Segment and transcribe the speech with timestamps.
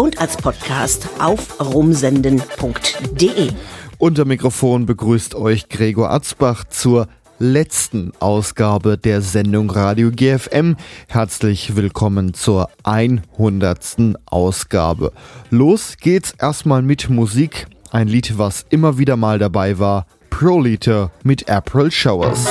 [0.00, 3.50] und als Podcast auf rumsenden.de.
[3.98, 7.06] Unter Mikrofon begrüßt euch Gregor Atzbach zur
[7.38, 10.76] letzten Ausgabe der Sendung Radio GFM.
[11.06, 14.16] Herzlich willkommen zur 100.
[14.24, 15.12] Ausgabe.
[15.50, 17.66] Los geht's erstmal mit Musik.
[17.90, 20.06] Ein Lied, was immer wieder mal dabei war.
[20.30, 22.46] Proliter mit April Showers.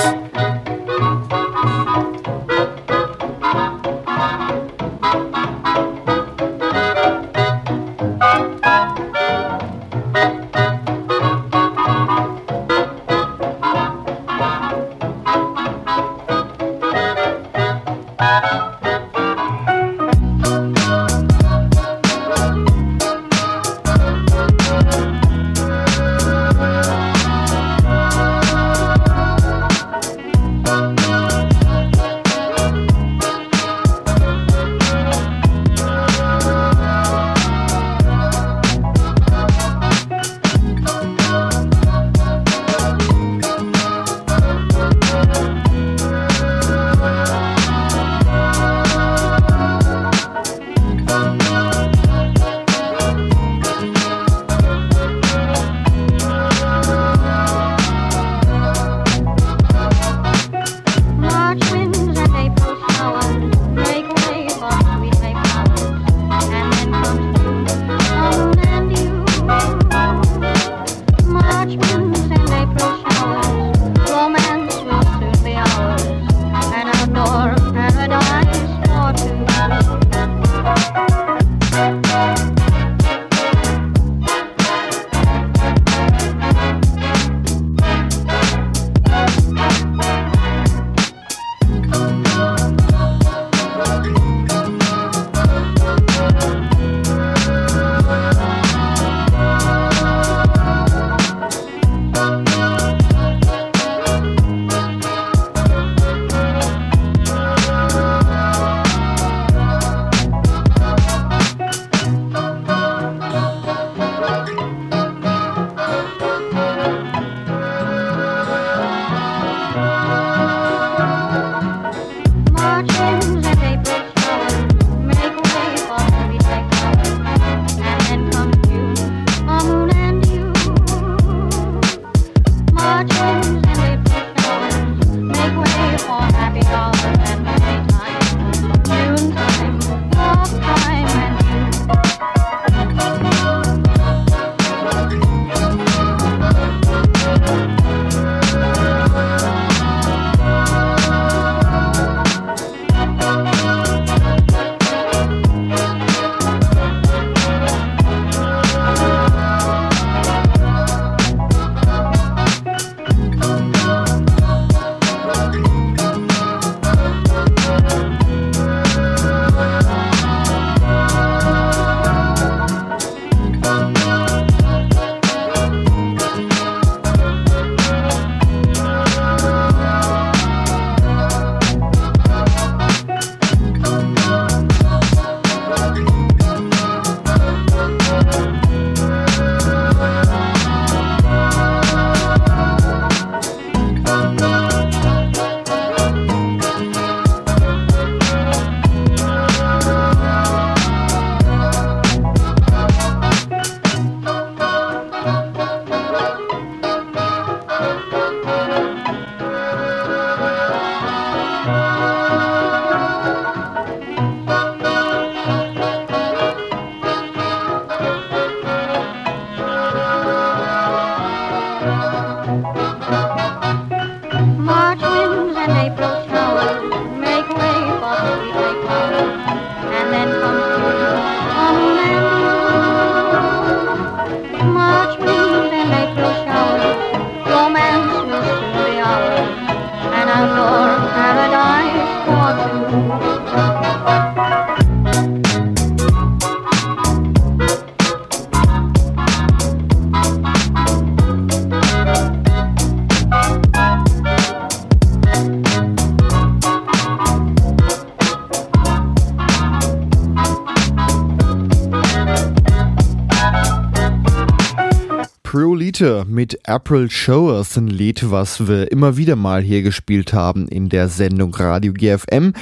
[266.39, 271.09] Mit April Showers, ein Lied, was wir immer wieder mal hier gespielt haben in der
[271.09, 272.53] Sendung Radio GFM.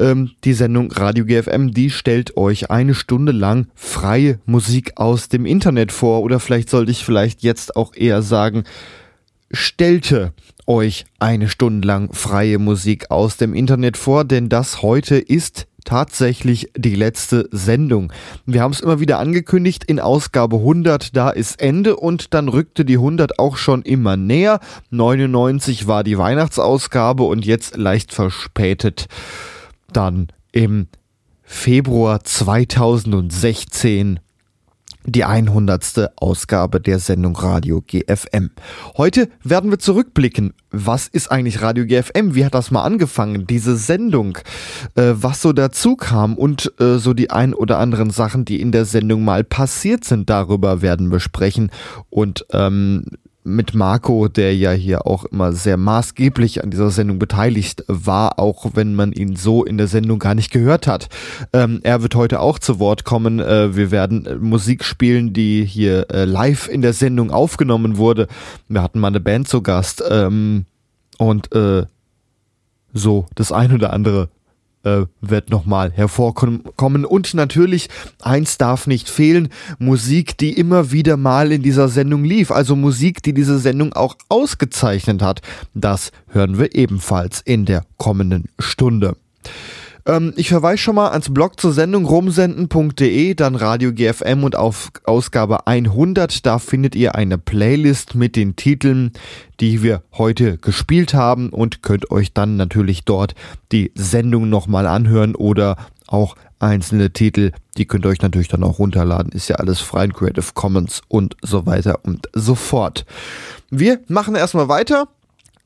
[0.00, 5.46] Ähm, die Sendung Radio GFM, die stellt euch eine Stunde lang freie Musik aus dem
[5.46, 6.24] Internet vor.
[6.24, 8.64] Oder vielleicht sollte ich vielleicht jetzt auch eher sagen,
[9.52, 10.32] stellte
[10.66, 16.70] euch eine Stunde lang freie Musik aus dem Internet vor, denn das heute ist tatsächlich
[16.76, 18.12] die letzte Sendung.
[18.46, 22.84] Wir haben es immer wieder angekündigt, in Ausgabe 100, da ist Ende und dann rückte
[22.84, 24.60] die 100 auch schon immer näher.
[24.90, 29.06] 99 war die Weihnachtsausgabe und jetzt leicht verspätet
[29.92, 30.88] dann im
[31.42, 34.20] Februar 2016
[35.06, 36.10] die 100.
[36.16, 38.50] Ausgabe der Sendung Radio GFM.
[38.96, 40.54] Heute werden wir zurückblicken.
[40.70, 42.34] Was ist eigentlich Radio GFM?
[42.34, 43.46] Wie hat das mal angefangen?
[43.46, 44.38] Diese Sendung,
[44.96, 48.72] äh, was so dazu kam und äh, so die ein oder anderen Sachen, die in
[48.72, 51.70] der Sendung mal passiert sind, darüber werden wir sprechen.
[52.10, 53.04] Und ähm,
[53.44, 58.70] mit Marco, der ja hier auch immer sehr maßgeblich an dieser Sendung beteiligt war, auch
[58.74, 61.08] wenn man ihn so in der Sendung gar nicht gehört hat.
[61.52, 63.40] Ähm, er wird heute auch zu Wort kommen.
[63.40, 68.28] Äh, wir werden äh, Musik spielen, die hier äh, live in der Sendung aufgenommen wurde.
[68.68, 70.64] Wir hatten mal eine Band zu Gast ähm,
[71.18, 71.84] und äh,
[72.94, 74.30] so das ein oder andere
[74.84, 77.04] äh, wird nochmal hervorkommen.
[77.04, 77.88] Und natürlich,
[78.22, 79.48] eins darf nicht fehlen,
[79.78, 82.50] Musik, die immer wieder mal in dieser Sendung lief.
[82.50, 85.42] Also Musik, die diese Sendung auch ausgezeichnet hat.
[85.74, 89.16] Das hören wir ebenfalls in der kommenden Stunde.
[90.06, 94.90] Ähm, ich verweise schon mal ans Blog zur Sendung rumsenden.de, dann Radio GFM und auf
[95.04, 96.44] Ausgabe 100.
[96.44, 99.12] Da findet ihr eine Playlist mit den Titeln,
[99.60, 103.34] die wir heute gespielt haben und könnt euch dann natürlich dort
[103.72, 105.76] die Sendung nochmal anhören oder
[106.06, 109.32] auch einzelne Titel, die könnt ihr euch natürlich dann auch runterladen.
[109.32, 113.04] Ist ja alles frei in Creative Commons und so weiter und so fort.
[113.70, 115.08] Wir machen erstmal weiter.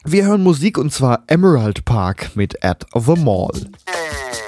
[0.04, 3.68] Wir hören Musik und zwar Emerald Park mit At the Mall.
[4.08, 4.47] Yeah.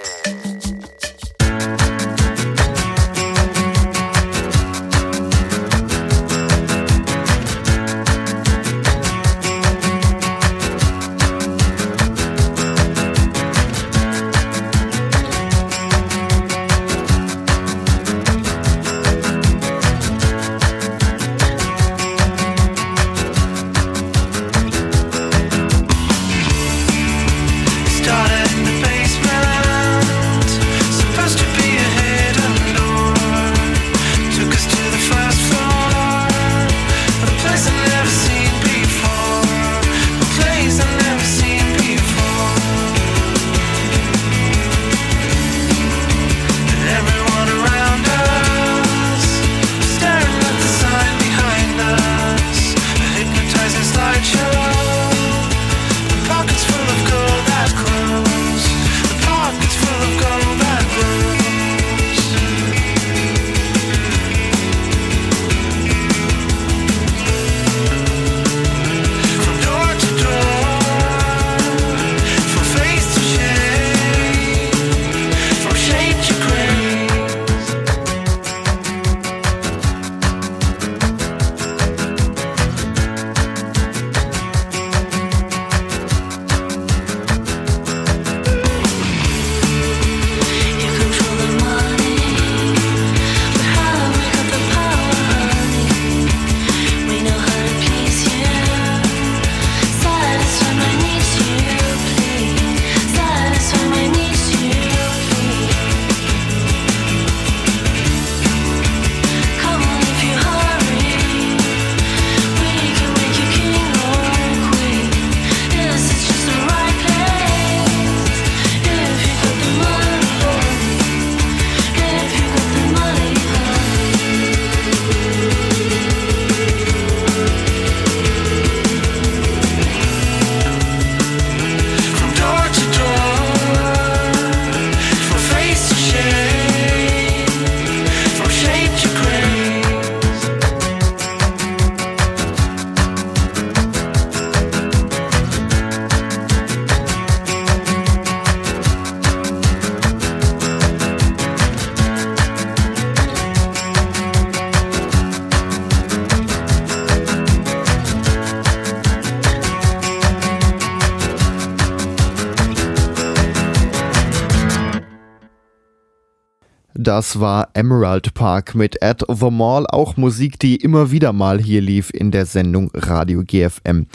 [167.10, 171.80] Das war Emerald Park mit At the Mall, auch Musik, die immer wieder mal hier
[171.80, 174.06] lief in der Sendung Radio GFM.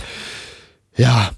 [0.95, 1.31] Ja,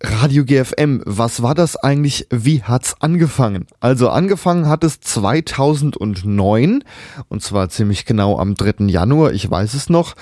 [0.00, 2.28] Radio GFM, was war das eigentlich?
[2.30, 3.66] Wie hat's angefangen?
[3.80, 6.84] Also angefangen hat es 2009
[7.28, 8.84] und zwar ziemlich genau am 3.
[8.86, 10.14] Januar, ich weiß es noch.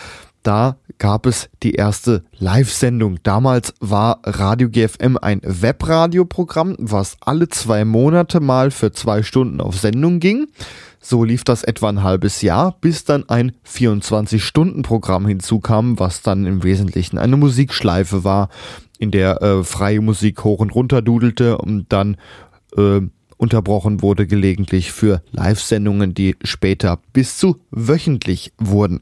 [0.43, 3.19] Da gab es die erste Live-Sendung.
[3.25, 9.77] Damals war Radio GFM ein Webradioprogramm, was alle zwei Monate mal für zwei Stunden auf
[9.79, 10.47] Sendung ging.
[11.01, 16.63] So lief das etwa ein halbes Jahr, bis dann ein 24-Stunden-Programm hinzukam, was dann im
[16.63, 18.51] Wesentlichen eine Musikschleife war,
[18.99, 22.19] in der äh, freie Musik hoch und runter dudelte und dann
[22.77, 23.01] äh,
[23.39, 29.01] unterbrochen wurde gelegentlich für Live-Sendungen, die später bis zu wöchentlich wurden.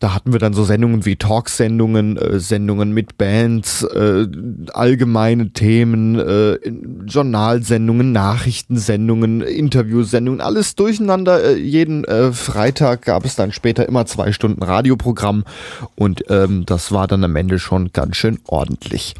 [0.00, 4.26] Da hatten wir dann so Sendungen wie Talksendungen, äh, Sendungen mit Bands, äh,
[4.72, 6.54] allgemeine Themen, äh,
[7.06, 11.44] Journalsendungen, Nachrichtensendungen, Interviewsendungen, alles durcheinander.
[11.44, 15.44] Äh, jeden äh, Freitag gab es dann später immer zwei Stunden Radioprogramm
[15.96, 19.14] und ähm, das war dann am Ende schon ganz schön ordentlich.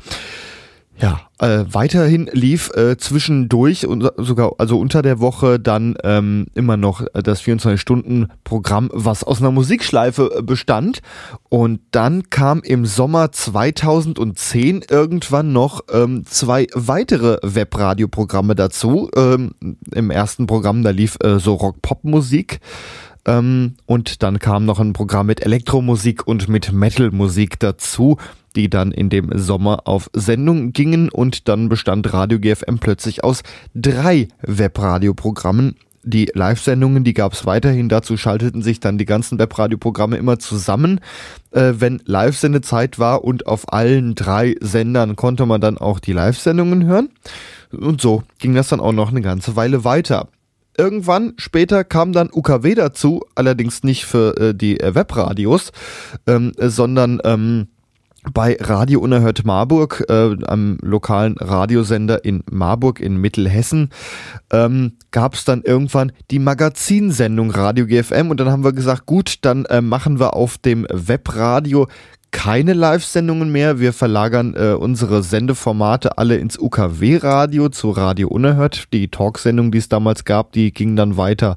[1.00, 6.76] Ja, äh, weiterhin lief äh, zwischendurch und sogar also unter der Woche dann ähm, immer
[6.76, 11.00] noch das 24-Stunden-Programm, was aus einer Musikschleife äh, bestand.
[11.49, 19.09] Und dann kam im Sommer 2010 irgendwann noch ähm, zwei weitere Webradioprogramme dazu.
[19.16, 19.52] Ähm,
[19.95, 22.61] Im ersten Programm, da lief äh, so Rock-Pop-Musik.
[23.27, 28.17] Ähm, und dann kam noch ein Programm mit Elektromusik und mit Metal-Musik dazu
[28.57, 33.43] die dann in dem Sommer auf Sendung gingen und dann bestand Radio GFM plötzlich aus
[33.75, 35.77] drei Webradioprogrammen.
[36.03, 37.91] Die Live-Sendungen, die gab es weiterhin.
[37.91, 41.00] Dazu schalteten sich dann die ganzen Webradioprogramme immer zusammen,
[41.50, 46.87] äh, wenn Live-Sendezeit war und auf allen drei Sendern konnte man dann auch die Live-Sendungen
[46.87, 47.11] hören.
[47.71, 50.29] Und so ging das dann auch noch eine ganze Weile weiter.
[50.80, 55.72] Irgendwann später kam dann UKW dazu, allerdings nicht für äh, die äh, Webradios,
[56.26, 57.68] ähm, sondern ähm,
[58.32, 63.90] bei Radio Unerhört Marburg, äh, am lokalen Radiosender in Marburg in Mittelhessen,
[64.50, 69.34] ähm, gab es dann irgendwann die Magazinsendung Radio GFM und dann haben wir gesagt, gut,
[69.42, 71.88] dann äh, machen wir auf dem Webradio
[72.30, 73.80] keine Live-Sendungen mehr.
[73.80, 78.92] Wir verlagern äh, unsere Sendeformate alle ins UKW-Radio zu Radio Unerhört.
[78.92, 81.56] Die Talksendung, die es damals gab, die ging dann weiter.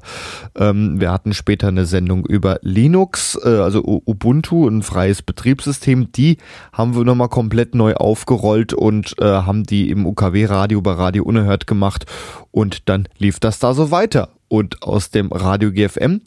[0.56, 6.12] Ähm, wir hatten später eine Sendung über Linux, äh, also Ubuntu, ein freies Betriebssystem.
[6.12, 6.38] Die
[6.72, 11.66] haben wir nochmal komplett neu aufgerollt und äh, haben die im UKW-Radio bei Radio Unerhört
[11.66, 12.06] gemacht.
[12.50, 14.30] Und dann lief das da so weiter.
[14.48, 16.20] Und aus dem Radio GFM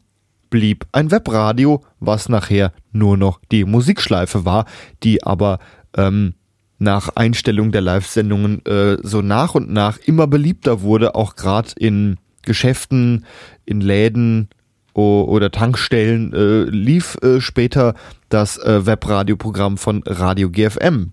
[0.49, 4.65] blieb ein Webradio, was nachher nur noch die Musikschleife war,
[5.03, 5.59] die aber
[5.95, 6.35] ähm,
[6.79, 12.17] nach Einstellung der Live-Sendungen äh, so nach und nach immer beliebter wurde, auch gerade in
[12.43, 13.25] Geschäften,
[13.65, 14.49] in Läden
[14.93, 17.93] oder Tankstellen äh, lief äh, später
[18.29, 21.11] das äh, Webradioprogramm von Radio GFM.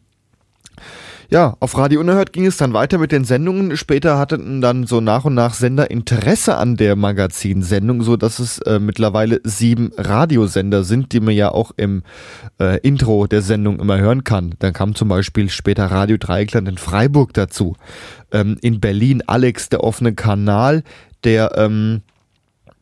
[1.30, 3.76] Ja, auf Radio Unerhört ging es dann weiter mit den Sendungen.
[3.76, 8.58] Später hatten dann so nach und nach Sender Interesse an der Magazinsendung, so dass es
[8.58, 12.02] äh, mittlerweile sieben Radiosender sind, die man ja auch im
[12.60, 14.54] äh, Intro der Sendung immer hören kann.
[14.58, 17.76] Dann kam zum Beispiel später Radio Dreikland in Freiburg dazu.
[18.30, 20.82] Ähm, in Berlin Alex, der offene Kanal,
[21.24, 22.02] der ähm,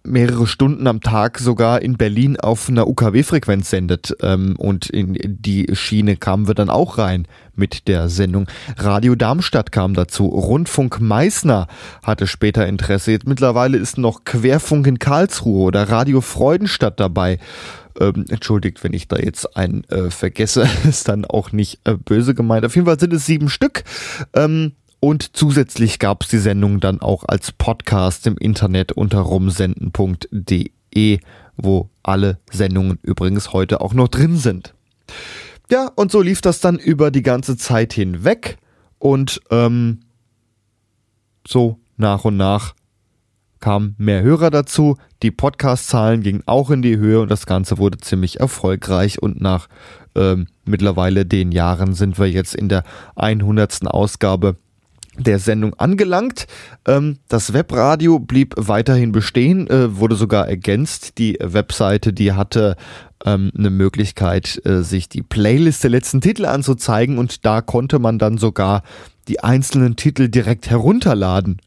[0.05, 4.17] mehrere Stunden am Tag sogar in Berlin auf einer UKW-Frequenz sendet.
[4.21, 8.47] Ähm, und in die Schiene kamen wir dann auch rein mit der Sendung.
[8.77, 10.27] Radio Darmstadt kam dazu.
[10.27, 11.69] Rundfunk Meißner
[12.03, 13.13] hatte später Interesse.
[13.13, 17.39] Jetzt mittlerweile ist noch Querfunk in Karlsruhe oder Radio Freudenstadt dabei.
[18.01, 22.35] Ähm, entschuldigt, wenn ich da jetzt einen äh, vergesse, ist dann auch nicht äh, böse
[22.35, 22.65] gemeint.
[22.65, 23.85] Auf jeden Fall sind es sieben Stück.
[24.35, 24.73] Ähm,
[25.05, 31.19] und zusätzlich gab es die Sendung dann auch als Podcast im Internet unter rumsenden.de,
[31.57, 34.75] wo alle Sendungen übrigens heute auch noch drin sind.
[35.69, 38.59] Ja, und so lief das dann über die ganze Zeit hinweg
[39.01, 40.03] und ähm,
[41.49, 42.77] so nach und nach
[43.59, 47.99] kamen mehr Hörer dazu, die Podcast-Zahlen gingen auch in die Höhe und das Ganze wurde
[47.99, 49.67] ziemlich erfolgreich und nach
[50.15, 52.85] ähm, mittlerweile den Jahren sind wir jetzt in der
[53.17, 53.89] 100.
[53.89, 54.59] Ausgabe
[55.19, 56.47] der Sendung angelangt.
[56.87, 61.19] Ähm, das Webradio blieb weiterhin bestehen, äh, wurde sogar ergänzt.
[61.19, 62.77] Die Webseite, die hatte
[63.25, 68.19] ähm, eine Möglichkeit, äh, sich die Playlist der letzten Titel anzuzeigen und da konnte man
[68.19, 68.83] dann sogar
[69.29, 71.61] die einzelnen Titel direkt herunterladen.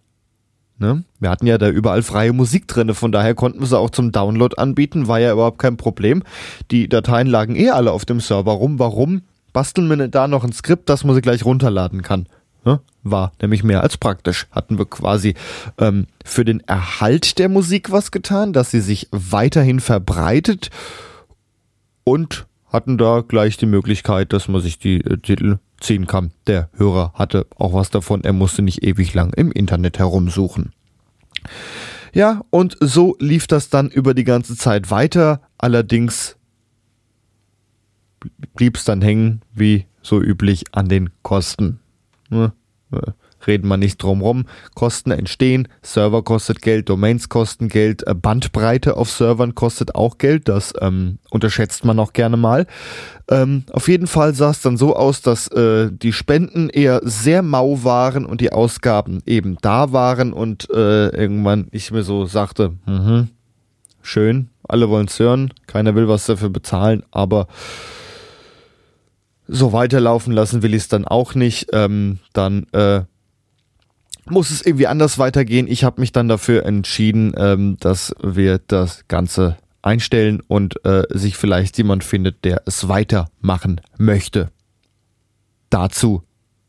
[0.78, 1.06] Ne?
[1.20, 4.12] Wir hatten ja da überall freie Musik drin, von daher konnten wir sie auch zum
[4.12, 6.24] Download anbieten, war ja überhaupt kein Problem.
[6.72, 8.78] Die Dateien lagen eh alle auf dem Server rum.
[8.78, 9.22] Warum
[9.54, 12.28] basteln wir da noch ein Skript, das man sie gleich runterladen kann?
[12.66, 12.80] Ne?
[13.04, 14.48] War nämlich mehr als praktisch.
[14.52, 15.36] Hatten wir quasi
[15.78, 20.72] ähm, für den Erhalt der Musik was getan, dass sie sich weiterhin verbreitet
[22.04, 26.32] und hatten da gleich die Möglichkeit, dass man sich die äh, Titel ziehen kann.
[26.48, 30.74] Der Hörer hatte auch was davon, er musste nicht ewig lang im Internet herumsuchen.
[32.14, 35.42] Ja, und so lief das dann über die ganze Zeit weiter.
[35.58, 36.38] Allerdings
[38.56, 41.80] blieb es dann hängen, wie so üblich, an den Kosten.
[42.44, 43.12] Äh,
[43.48, 44.46] reden wir nicht drum rum.
[44.74, 50.48] Kosten entstehen, Server kostet Geld, Domains kosten Geld, äh, Bandbreite auf Servern kostet auch Geld,
[50.48, 52.66] das ähm, unterschätzt man auch gerne mal.
[53.30, 57.42] Ähm, auf jeden Fall sah es dann so aus, dass äh, die Spenden eher sehr
[57.42, 62.74] mau waren und die Ausgaben eben da waren und äh, irgendwann ich mir so sagte,
[62.86, 63.28] mh,
[64.02, 67.48] schön, alle wollen es hören, keiner will was dafür bezahlen, aber
[69.48, 71.68] so weiterlaufen lassen will ich es dann auch nicht.
[71.74, 73.02] Ähm, dann äh,
[74.28, 75.68] muss es irgendwie anders weitergehen.
[75.68, 81.38] Ich habe mich dann dafür entschieden, ähm, dass wir das Ganze einstellen und äh, sich
[81.38, 84.52] vielleicht jemand findet, der es weitermachen möchte.
[85.70, 86.24] Dazu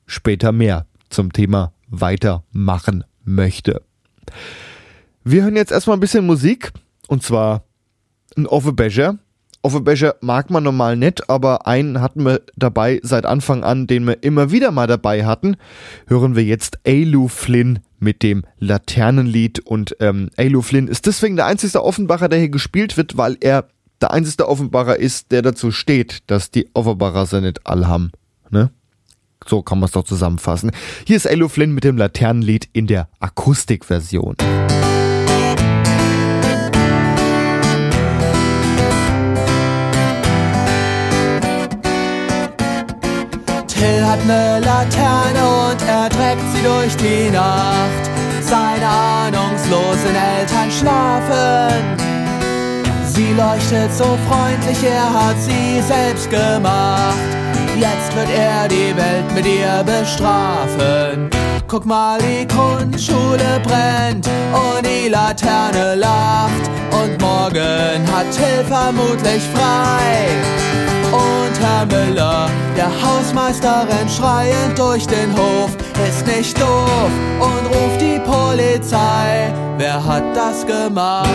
[0.07, 3.83] später mehr zum Thema weitermachen möchte.
[5.25, 6.73] Wir hören jetzt erstmal ein bisschen Musik
[7.09, 7.65] und zwar
[8.37, 9.19] ein Offe Becher
[9.67, 14.23] Offerbecher mag man normal nicht, aber einen hatten wir dabei seit Anfang an, den wir
[14.23, 15.57] immer wieder mal dabei hatten.
[16.07, 19.59] Hören wir jetzt Ailu Flynn mit dem Laternenlied.
[19.59, 23.67] Und ähm, Ailu Flynn ist deswegen der einzige Offenbacher, der hier gespielt wird, weil er
[24.01, 28.13] der einzige Offenbacher ist, der dazu steht, dass die Offenbacher sie nicht alle haben.
[28.51, 28.71] Ne?
[29.45, 30.71] So kann man es doch zusammenfassen.
[31.05, 34.37] Hier ist Ailu Flynn mit dem Laternenlied in der Akustikversion.
[43.79, 48.05] Till hat ne Laterne und er trägt sie durch die Nacht.
[48.41, 51.83] Seine ahnungslosen Eltern schlafen.
[53.07, 57.31] Sie leuchtet so freundlich, er hat sie selbst gemacht.
[57.79, 61.29] Jetzt wird er die Welt mit ihr bestrafen.
[61.69, 66.65] Guck mal, die Grundschule brennt und die Laterne lacht.
[66.93, 70.36] Und morgen hat Till vermutlich frei.
[71.89, 75.71] Müller, der Hausmeister rennt schreiend durch den Hof,
[76.09, 79.53] ist nicht doof und ruft die Polizei.
[79.79, 81.29] Wer hat das gemacht?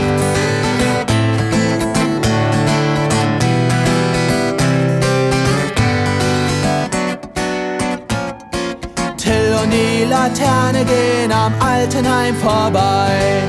[9.18, 13.44] Till und die Laterne gehen am Altenheim vorbei.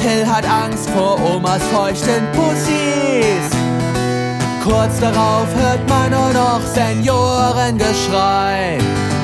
[0.00, 3.57] Till hat Angst vor Omas feuchten Pussys.
[4.68, 8.76] Kurz darauf hört man nur noch Seniorengeschrei.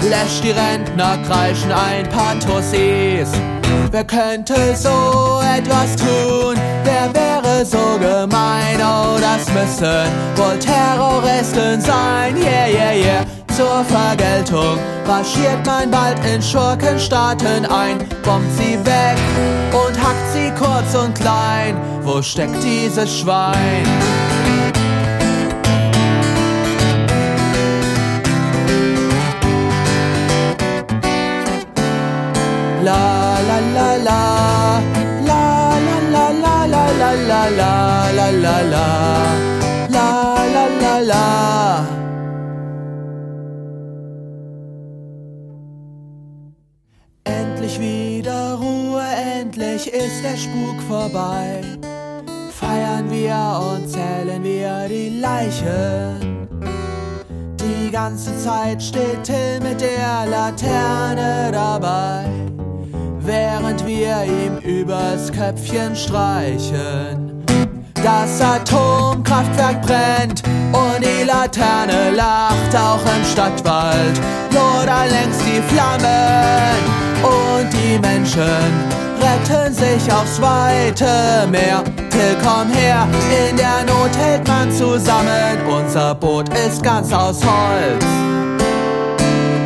[0.08, 3.28] Lässt die Rentner kreischen ein paar Tussis.
[3.90, 6.56] Wer könnte so etwas tun?
[6.84, 8.80] Wer wäre so gemein?
[8.80, 12.38] Oh, das müssen wohl Terroristen sein.
[12.38, 13.26] Yeah, yeah, yeah.
[13.54, 19.18] Zur Vergeltung marschiert man bald in Schurkenstaaten ein, bombt sie weg
[19.72, 21.76] und hackt sie kurz und klein.
[22.02, 23.86] Wo steckt dieses Schwein?
[32.84, 34.20] La la la la
[35.28, 35.44] la
[35.88, 38.86] la la la la la la la la la
[39.94, 40.08] la
[40.54, 41.26] la la la
[47.24, 49.02] Endlich wieder Ruhe,
[49.40, 51.62] endlich ist der Spuk vorbei.
[52.50, 53.40] Feiern wir
[53.72, 56.48] und zählen wir die Leichen.
[57.58, 62.43] Die ganze Zeit steht Till mit der Laterne dabei
[63.24, 67.44] während wir ihm übers Köpfchen streichen.
[68.02, 74.20] Das Atomkraftwerk brennt und die Laterne lacht auch im Stadtwald.
[74.52, 76.76] Lodern längst die Flammen
[77.22, 81.82] und die Menschen retten sich aufs weite Meer.
[82.10, 83.08] Till, komm her,
[83.48, 85.58] in der Not hält man zusammen.
[85.66, 88.04] Unser Boot ist ganz aus Holz.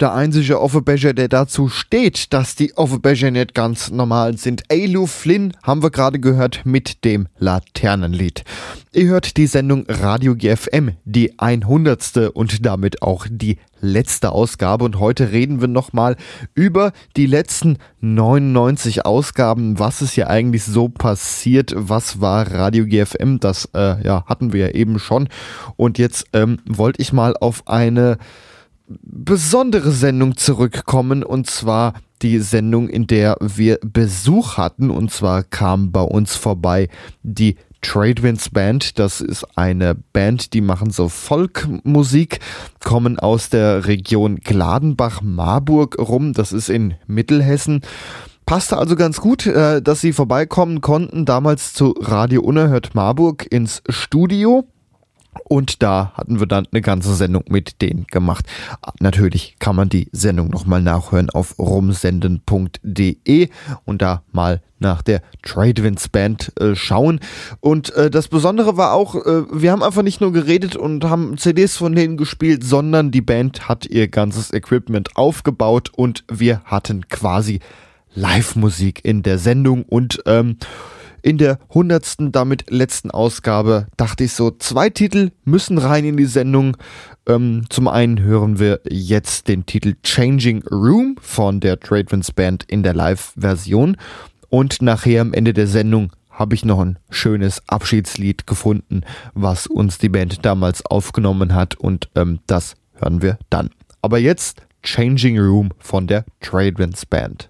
[0.00, 4.62] der einzige Offenbecher, der dazu steht, dass die Offenbecher nicht ganz normal sind.
[4.70, 8.44] Ailu Flynn haben wir gerade gehört mit dem Laternenlied.
[8.92, 12.30] Ihr hört die Sendung Radio GFM, die 100.
[12.34, 16.16] und damit auch die letzte Ausgabe und heute reden wir nochmal
[16.54, 19.78] über die letzten 99 Ausgaben.
[19.78, 21.72] Was ist hier eigentlich so passiert?
[21.76, 23.38] Was war Radio GFM?
[23.40, 25.28] Das äh, ja, hatten wir ja eben schon.
[25.76, 28.18] Und jetzt ähm, wollte ich mal auf eine
[28.88, 35.92] besondere Sendung zurückkommen und zwar die Sendung, in der wir Besuch hatten und zwar kam
[35.92, 36.88] bei uns vorbei
[37.22, 38.98] die Tradewinds Band.
[38.98, 42.40] Das ist eine Band, die machen so Folkmusik,
[42.82, 46.32] kommen aus der Region Gladenbach-Marburg rum.
[46.32, 47.82] Das ist in Mittelhessen.
[48.46, 53.82] Passte also ganz gut, äh, dass sie vorbeikommen konnten, damals zu Radio Unerhört Marburg ins
[53.88, 54.66] Studio.
[55.44, 58.46] Und da hatten wir dann eine ganze Sendung mit denen gemacht.
[59.00, 63.48] Natürlich kann man die Sendung nochmal nachhören auf rumsenden.de
[63.84, 67.20] und da mal nach der Tradewinds Band äh, schauen.
[67.60, 71.36] Und äh, das Besondere war auch, äh, wir haben einfach nicht nur geredet und haben
[71.36, 77.08] CDs von denen gespielt, sondern die Band hat ihr ganzes Equipment aufgebaut und wir hatten
[77.08, 77.60] quasi
[78.14, 80.56] Live-Musik in der Sendung und ähm,
[81.22, 86.24] in der hundertsten, damit letzten Ausgabe dachte ich so, zwei Titel müssen rein in die
[86.26, 86.76] Sendung.
[87.26, 92.82] Ähm, zum einen hören wir jetzt den Titel Changing Room von der Tradewinds Band in
[92.82, 93.96] der Live-Version
[94.48, 99.02] und nachher am Ende der Sendung habe ich noch ein schönes Abschiedslied gefunden,
[99.34, 103.70] was uns die Band damals aufgenommen hat und ähm, das hören wir dann.
[104.02, 107.48] Aber jetzt Changing Room von der Tradewinds Band.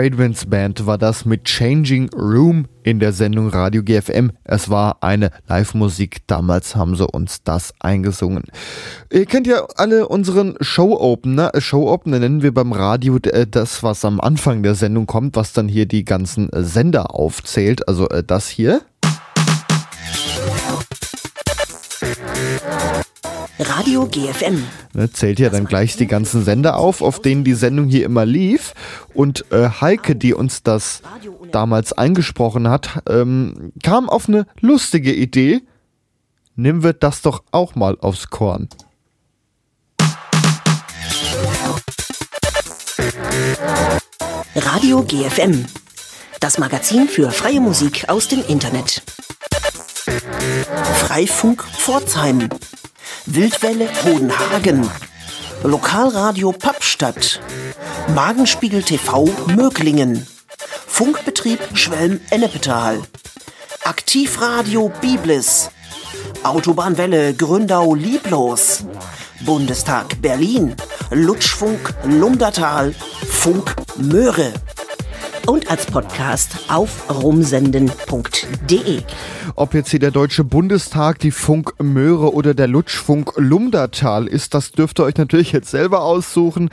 [0.00, 4.30] Die Tradewinds Band war das mit Changing Room in der Sendung Radio GFM.
[4.44, 6.26] Es war eine Live-Musik.
[6.26, 8.44] Damals haben sie uns das eingesungen.
[9.12, 11.52] Ihr kennt ja alle unseren Show-Opener.
[11.58, 15.68] Show-Opener nennen wir beim Radio äh, das, was am Anfang der Sendung kommt, was dann
[15.68, 17.86] hier die ganzen Sender aufzählt.
[17.86, 18.80] Also äh, das hier.
[23.60, 24.64] Radio GFM.
[24.94, 28.24] Ne, zählt ja dann gleich die ganzen Sender auf, auf denen die Sendung hier immer
[28.24, 28.72] lief.
[29.12, 31.02] Und äh, Heike, die uns das
[31.52, 35.60] damals eingesprochen hat, ähm, kam auf eine lustige Idee.
[36.56, 38.68] Nehmen wir das doch auch mal aufs Korn.
[44.54, 45.66] Radio GFM.
[46.40, 49.02] Das Magazin für freie Musik aus dem Internet.
[50.94, 52.48] Freifunk Pforzheim.
[53.26, 54.88] Wildwelle Hodenhagen.
[55.62, 57.40] Lokalradio Pappstadt.
[58.14, 60.26] Magenspiegel TV Möglingen.
[60.86, 63.02] Funkbetrieb Schwelm-Ennepetal.
[63.84, 65.70] Aktivradio Biblis.
[66.42, 68.84] Autobahnwelle Gründau-Lieblos.
[69.40, 70.74] Bundestag Berlin.
[71.10, 72.94] Lutschfunk Lumdatal.
[73.28, 74.52] Funk Möhre.
[75.46, 79.02] Und als Podcast auf rumsenden.de.
[79.56, 84.72] Ob jetzt hier der Deutsche Bundestag, die Funk Möhre oder der Lutschfunk Lumdatal ist, das
[84.72, 86.70] dürft ihr euch natürlich jetzt selber aussuchen.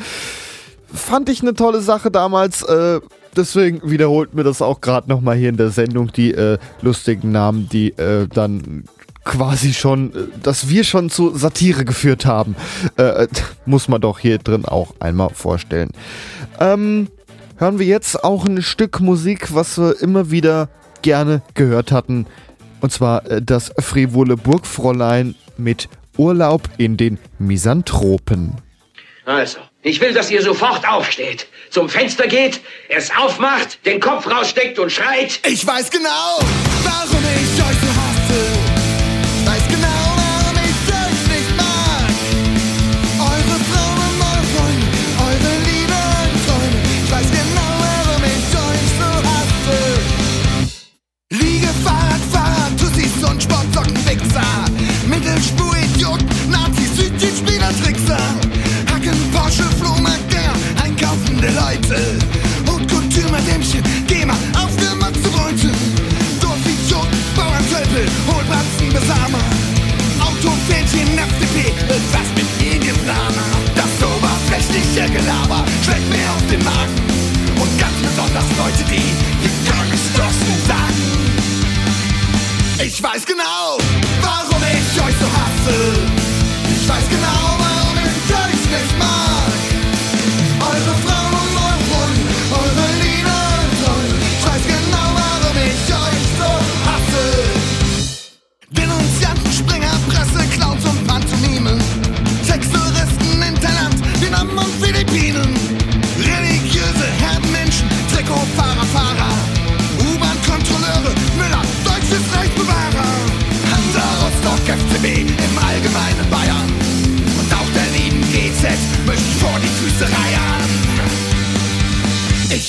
[0.93, 2.61] Fand ich eine tolle Sache damals.
[2.63, 3.01] Äh,
[3.35, 7.67] deswegen wiederholt mir das auch gerade nochmal hier in der Sendung, die äh, lustigen Namen,
[7.69, 8.83] die äh, dann
[9.23, 12.55] quasi schon, äh, dass wir schon zu Satire geführt haben.
[12.95, 13.27] Äh,
[13.65, 15.89] muss man doch hier drin auch einmal vorstellen.
[16.59, 17.07] Ähm,
[17.57, 20.69] hören wir jetzt auch ein Stück Musik, was wir immer wieder
[21.01, 22.25] gerne gehört hatten.
[22.81, 28.53] Und zwar äh, das frivole Burgfräulein mit Urlaub in den Misanthropen.
[29.25, 34.79] Also, ich will, dass ihr sofort aufsteht, zum Fenster geht, es aufmacht, den Kopf raussteckt
[34.79, 35.39] und schreit.
[35.45, 36.39] Ich weiß genau,
[36.83, 38.66] warum ich euch so hasse.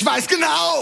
[0.09, 0.81] Weiß genau,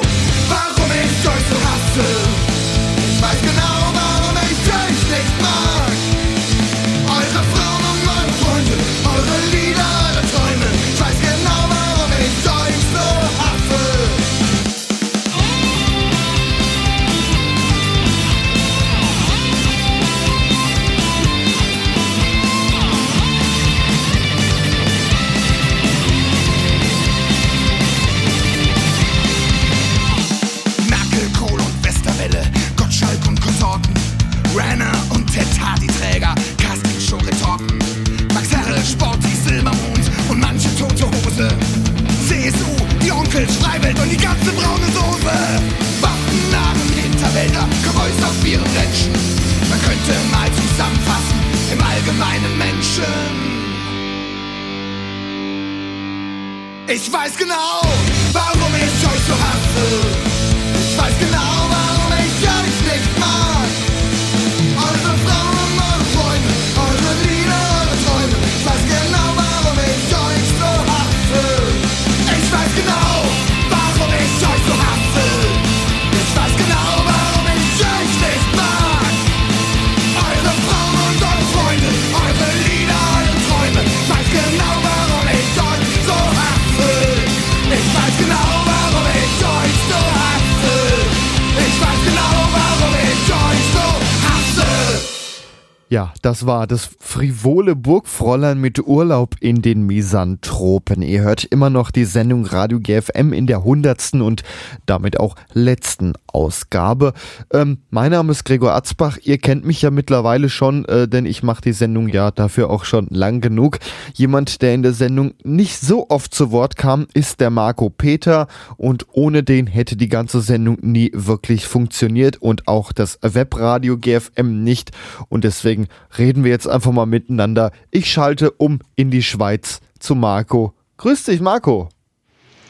[96.27, 101.01] das war das frivole Burgfräulein mit Urlaub in den Misanthropen.
[101.01, 104.43] Ihr hört immer noch die Sendung Radio GFM in der hundertsten und
[104.85, 107.13] damit auch letzten Ausgabe.
[107.51, 109.17] Ähm, mein Name ist Gregor Atzbach.
[109.23, 112.83] Ihr kennt mich ja mittlerweile schon, äh, denn ich mache die Sendung ja dafür auch
[112.83, 113.79] schon lang genug.
[114.13, 118.47] Jemand, der in der Sendung nicht so oft zu Wort kam, ist der Marco Peter
[118.75, 124.61] und ohne den hätte die ganze Sendung nie wirklich funktioniert und auch das Webradio GFM
[124.63, 124.91] nicht
[125.29, 127.71] und deswegen reden wir jetzt einfach mal miteinander.
[127.91, 130.73] Ich schalte um in die Schweiz zu Marco.
[130.97, 131.89] Grüß dich, Marco.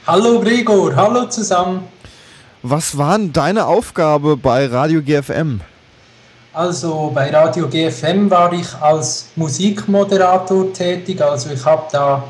[0.06, 1.82] Hallo Gregor, hallo zusammen.
[2.64, 5.62] Was war denn deine Aufgabe bei Radio GFM?
[6.54, 12.24] Also bei Radio GFM war ich als Musikmoderator tätig, also ich habe da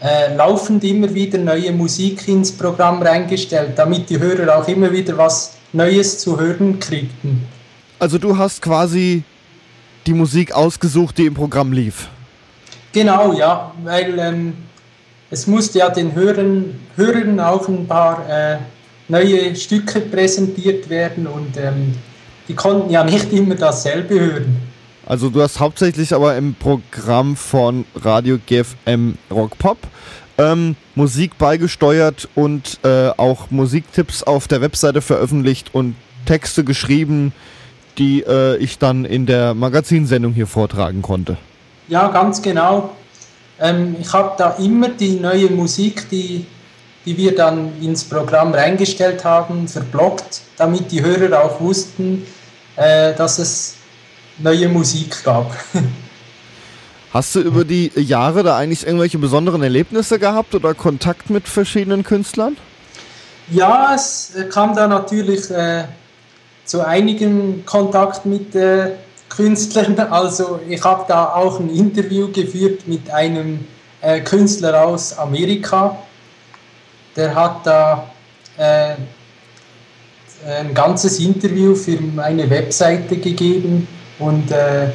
[0.00, 5.16] äh, laufend immer wieder neue Musik ins Programm reingestellt, damit die Hörer auch immer wieder
[5.16, 7.46] was Neues zu hören kriegten.
[7.98, 9.22] Also du hast quasi
[10.08, 12.08] die Musik ausgesucht, die im Programm lief.
[12.92, 14.54] Genau, ja, weil ähm,
[15.30, 18.56] es musste ja den Hörern, Hörern auch ein paar äh,
[19.08, 21.94] neue Stücke präsentiert werden und ähm,
[22.48, 24.56] die konnten ja nicht immer dasselbe hören.
[25.04, 29.78] Also du hast hauptsächlich aber im Programm von Radio GFM Rock Pop
[30.38, 37.32] ähm, Musik beigesteuert und äh, auch Musiktipps auf der Webseite veröffentlicht und Texte geschrieben,
[37.98, 41.36] die äh, ich dann in der Magazinsendung hier vortragen konnte.
[41.88, 42.90] Ja, ganz genau.
[43.60, 46.46] Ähm, ich habe da immer die neue Musik, die,
[47.04, 52.26] die wir dann ins Programm reingestellt haben, verblockt, damit die Hörer auch wussten,
[52.76, 53.74] äh, dass es
[54.38, 55.54] neue Musik gab.
[57.12, 62.04] Hast du über die Jahre da eigentlich irgendwelche besonderen Erlebnisse gehabt oder Kontakt mit verschiedenen
[62.04, 62.56] Künstlern?
[63.50, 65.84] ja, es äh, kam da natürlich äh,
[66.68, 68.92] zu einigen Kontakt mit äh,
[69.30, 69.98] Künstlern.
[70.10, 73.66] Also ich habe da auch ein Interview geführt mit einem
[74.02, 75.96] äh, Künstler aus Amerika.
[77.16, 78.10] Der hat da
[78.58, 78.94] äh,
[80.46, 84.88] ein ganzes Interview für meine Webseite gegeben und äh,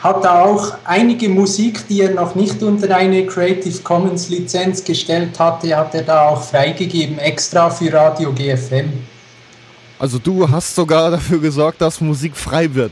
[0.00, 5.38] hat da auch einige Musik, die er noch nicht unter eine Creative Commons Lizenz gestellt
[5.38, 9.11] hatte, hat er da auch freigegeben, extra für Radio GFM.
[10.02, 12.90] Also du hast sogar dafür gesorgt, dass Musik frei wird.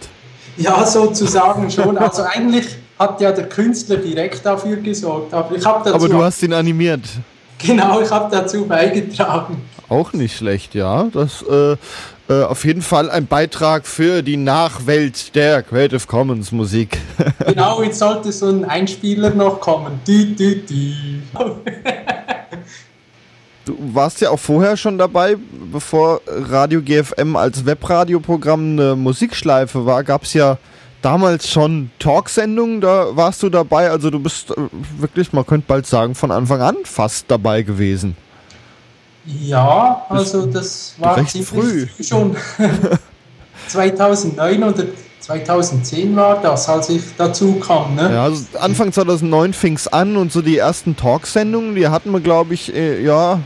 [0.57, 1.99] Ja, sozusagen schon.
[1.99, 2.67] Also eigentlich
[3.01, 7.01] hat ja der Künstler direkt dafür gesorgt, aber ich dazu Aber du hast ihn animiert.
[7.59, 9.61] genau, ich habe dazu beigetragen.
[9.89, 11.09] Auch nicht schlecht, ja.
[11.13, 11.73] Das äh,
[12.29, 16.97] äh, auf jeden Fall ein Beitrag für die Nachwelt der Creative Commons Musik.
[17.45, 19.99] Genau, jetzt sollte so ein Einspieler noch kommen.
[20.07, 20.95] Dü, dü, dü.
[23.71, 25.37] Du warst ja auch vorher schon dabei,
[25.71, 30.59] bevor Radio GFM als Webradioprogramm eine Musikschleife war, gab es ja
[31.03, 33.89] damals schon Talksendungen, da warst du dabei.
[33.91, 34.55] Also du bist äh,
[34.99, 38.17] wirklich, man könnte bald sagen, von Anfang an fast dabei gewesen.
[39.25, 41.87] Ja, also das war recht ziemlich früh.
[41.87, 42.37] früh schon.
[43.69, 44.85] 2009 oder
[45.21, 47.95] 2010 war das, als ich dazu kam.
[47.95, 48.11] Ne?
[48.13, 52.21] Ja, also Anfang 2009 fing es an und so die ersten Talksendungen, die hatten wir,
[52.21, 53.39] glaube ich, äh, ja,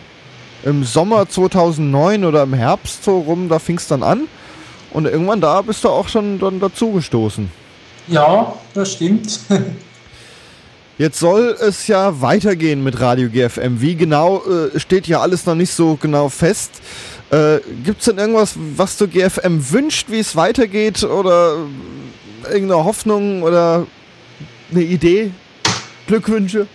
[0.64, 4.28] im Sommer 2009 oder im Herbst so rum, da fing es dann an.
[4.92, 7.50] Und irgendwann da bist du auch schon dann dazugestoßen.
[8.08, 9.40] Ja, das stimmt.
[10.98, 13.80] Jetzt soll es ja weitergehen mit Radio GFM.
[13.80, 16.70] Wie genau äh, steht ja alles noch nicht so genau fest.
[17.30, 21.02] Äh, Gibt es denn irgendwas, was du GFM wünscht, wie es weitergeht?
[21.02, 21.56] Oder
[22.44, 23.86] irgendeine Hoffnung oder
[24.70, 25.32] eine Idee?
[26.06, 26.68] Glückwünsche?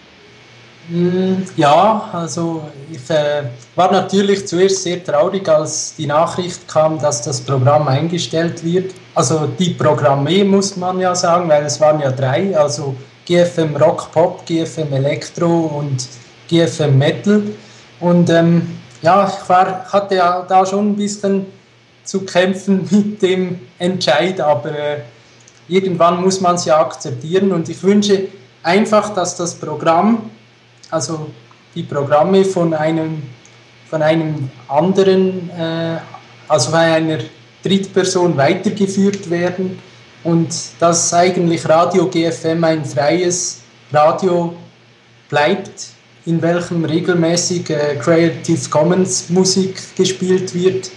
[0.89, 3.43] Mm, Ja, also ich äh,
[3.75, 8.93] war natürlich zuerst sehr traurig, als die Nachricht kam, dass das Programm eingestellt wird.
[9.13, 14.11] Also die Programme muss man ja sagen, weil es waren ja drei, also GFM Rock
[14.11, 15.47] Pop, GFM Elektro
[15.79, 16.07] und
[16.49, 17.43] GFM Metal.
[17.99, 21.45] Und ähm, ja, ich war, hatte ja da schon ein bisschen
[22.03, 25.01] zu kämpfen mit dem Entscheid, aber äh,
[25.67, 28.29] irgendwann muss man es ja akzeptieren und ich wünsche
[28.63, 30.31] einfach, dass das Programm,
[30.91, 31.29] also
[31.75, 33.23] die Programme von einem,
[33.89, 35.97] von einem anderen, äh,
[36.47, 37.19] also von einer
[37.63, 39.79] Drittperson weitergeführt werden
[40.23, 43.61] und dass eigentlich Radio GFM ein freies
[43.91, 44.55] Radio
[45.29, 45.87] bleibt,
[46.25, 50.91] in welchem regelmäßig äh, Creative Commons Musik gespielt wird.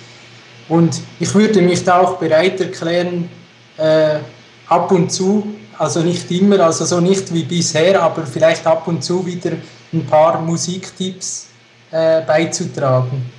[0.68, 3.28] Und ich würde mich da auch bereit erklären,
[3.76, 4.18] äh,
[4.68, 9.02] ab und zu, also nicht immer, also so nicht wie bisher, aber vielleicht ab und
[9.02, 9.52] zu wieder
[9.92, 11.48] ein paar Musiktipps
[11.90, 13.30] äh, beizutragen.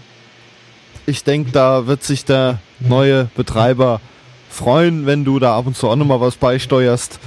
[1.05, 3.99] Ich denke, da wird sich der neue Betreiber
[4.49, 7.19] freuen, wenn du da ab und zu auch nochmal was beisteuerst.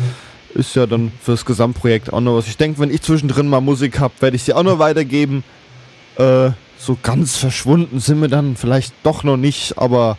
[0.55, 2.47] Ist ja dann fürs Gesamtprojekt auch noch was.
[2.47, 5.45] Ich denke, wenn ich zwischendrin mal Musik habe, werde ich sie auch noch weitergeben.
[6.17, 10.17] Äh, so ganz verschwunden sind wir dann vielleicht doch noch nicht, aber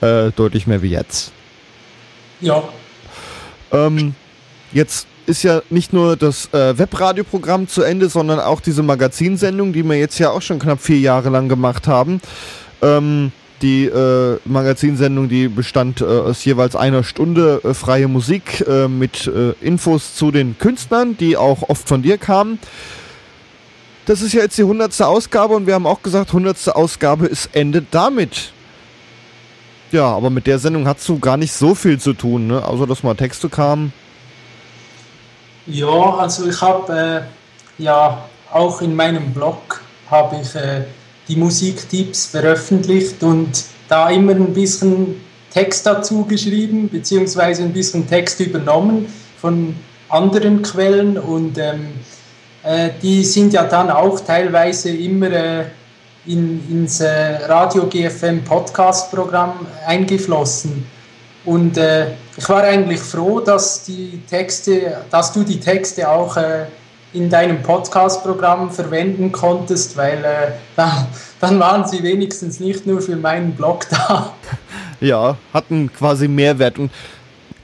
[0.00, 1.32] äh, deutlich mehr wie jetzt.
[2.40, 2.62] Ja,
[3.72, 4.14] Ähm,
[4.72, 9.82] jetzt ist ja nicht nur das äh, Webradioprogramm zu Ende, sondern auch diese Magazinsendung, die
[9.82, 12.20] wir jetzt ja auch schon knapp vier Jahre lang gemacht haben.
[12.82, 18.88] Ähm, die äh, Magazinsendung, die bestand äh, aus jeweils einer Stunde äh, freie Musik äh,
[18.88, 22.58] mit äh, Infos zu den Künstlern, die auch oft von dir kamen.
[24.06, 27.50] Das ist ja jetzt die hundertste Ausgabe und wir haben auch gesagt, hundertste Ausgabe ist
[27.52, 28.52] Ende damit.
[29.90, 32.64] Ja, aber mit der Sendung hast du gar nicht so viel zu tun, ne?
[32.64, 33.92] Außer dass mal Texte kamen.
[35.70, 37.26] Ja, also ich habe
[37.78, 40.84] äh, ja auch in meinem Blog habe ich äh,
[41.28, 45.20] die Musiktipps veröffentlicht und da immer ein bisschen
[45.52, 49.76] Text dazu geschrieben, beziehungsweise ein bisschen Text übernommen von
[50.08, 51.88] anderen Quellen und ähm,
[52.62, 55.64] äh, die sind ja dann auch teilweise immer äh,
[56.26, 60.86] in, ins äh, Radio GFM Podcast Programm eingeflossen.
[61.48, 66.66] Und äh, ich war eigentlich froh, dass die Texte, dass du die Texte auch äh,
[67.14, 71.06] in deinem Podcast-Programm verwenden konntest, weil äh, dann,
[71.40, 74.34] dann waren sie wenigstens nicht nur für meinen Blog da.
[75.00, 76.78] Ja, hatten quasi Mehrwert.
[76.78, 76.90] Und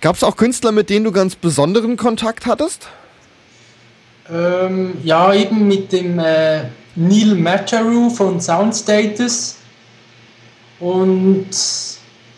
[0.01, 2.89] gab es auch Künstler, mit denen du ganz besonderen Kontakt hattest?
[4.33, 6.63] Ähm, ja, eben mit dem äh,
[6.95, 9.57] Neil Macharu von Soundstatus.
[10.81, 11.49] Und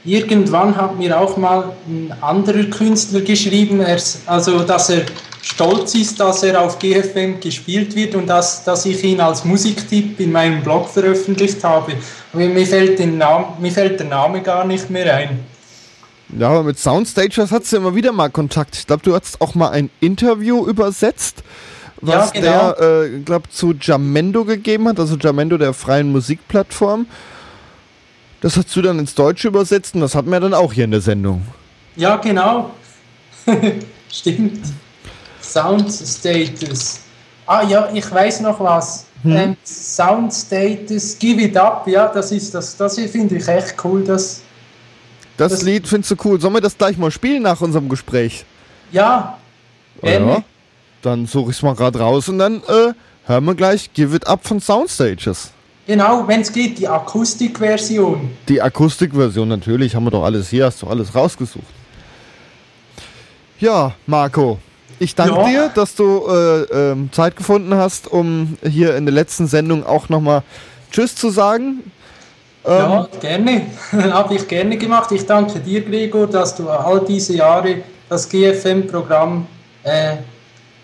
[0.07, 3.85] irgendwann hat mir auch mal ein anderer Künstler geschrieben,
[4.27, 5.03] also dass er
[5.43, 10.19] stolz ist, dass er auf GFM gespielt wird und dass, dass ich ihn als Musiktipp
[10.21, 11.93] in meinem Blog veröffentlicht habe.
[12.33, 15.41] Aber mir fällt, den Nam mir fällt der Name gar nicht mehr ein.
[16.37, 18.77] Ja, aber mit Soundstagers hattest du immer wieder mal Kontakt.
[18.77, 21.45] Ich glaube, du hast auch mal ein Interview übersetzt,
[22.01, 22.73] was Ja, genau.
[22.73, 27.07] der, äh, glaube zu Jamendo gegeben hat, also Jamendo der freien Musikplattform.
[28.47, 30.93] Das hast du dann ins Deutsche übersetzt und das hatten wir dann auch hier in
[30.93, 31.43] der Sendung.
[31.97, 32.71] Ja, genau.
[34.09, 34.61] Stimmt.
[35.43, 37.01] Sound Status.
[37.45, 39.07] Ah ja, ich weiß noch was.
[39.25, 42.77] Ähm, Sound Status, Give It Up, ja, das ist das.
[42.77, 44.05] Das finde ich echt cool.
[44.05, 44.43] Das,
[45.37, 46.41] Das, Das- Lied findest du cool.
[46.41, 48.45] Sollen wir das gleich mal spielen nach unserem Gespräch?
[48.93, 49.39] ja,
[50.01, 50.25] gerne.
[50.31, 50.45] Ja.
[51.03, 52.93] Dann suche ich es mal gerade raus und dann äh,
[53.25, 55.51] hören wir gleich Give It Up von Soundstages.
[55.87, 58.31] Genau, wenn es geht, die Akustikversion.
[58.49, 61.65] Die Akustikversion natürlich, haben wir doch alles hier, hast du alles rausgesucht.
[63.61, 64.59] Ja, Marco,
[64.99, 65.49] ich danke Ja.
[65.49, 70.09] dir, dass du äh, ähm, Zeit gefunden hast, um hier in der letzten Sendung auch
[70.09, 70.43] nochmal
[70.91, 71.91] Tschüss zu sagen.
[72.65, 73.63] Ähm, Ja, gerne.
[73.93, 75.13] Habe ich gerne gemacht.
[75.13, 77.77] Ich danke dir, Gregor, dass du all diese Jahre
[78.09, 79.47] das GFM-Programm
[79.85, 80.17] äh,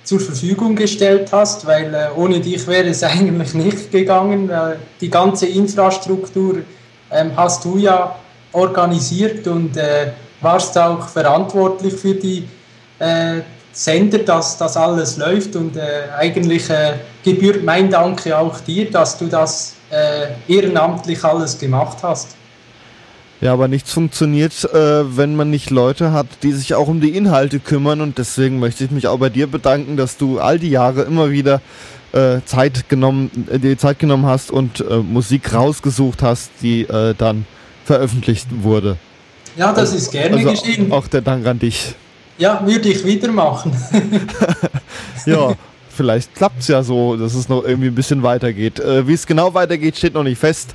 [0.05, 4.51] zur Verfügung gestellt hast, weil äh, ohne dich wäre es eigentlich nicht gegangen.
[4.51, 6.63] Äh, die ganze Infrastruktur
[7.11, 8.17] ähm, hast du ja
[8.53, 12.49] organisiert und äh, warst auch verantwortlich für die
[12.99, 13.41] äh,
[13.73, 16.95] Sender, dass das alles läuft und äh, eigentlich äh,
[17.25, 22.37] gebührt mein Danke auch dir, dass du das äh, ehrenamtlich alles gemacht hast.
[23.43, 27.11] Ja, aber nichts funktioniert, äh, wenn man nicht Leute hat, die sich auch um die
[27.17, 28.01] Inhalte kümmern.
[28.01, 31.31] Und deswegen möchte ich mich auch bei dir bedanken, dass du all die Jahre immer
[31.33, 31.61] wieder
[32.13, 37.15] äh, Zeit genommen, äh, dir Zeit genommen hast und äh, Musik rausgesucht hast, die äh,
[37.19, 37.45] dann
[37.85, 38.97] veröffentlicht wurde.
[39.57, 40.93] Ja, das ist gerne Also geschehen.
[40.93, 41.95] auch der Dank an dich.
[42.39, 43.73] Ja, würde ich wieder machen.
[45.27, 45.55] Ja,
[45.89, 48.81] vielleicht klappt es ja so, dass es noch irgendwie ein bisschen weitergeht.
[48.81, 50.75] Äh, Wie es genau weitergeht, steht noch nicht fest.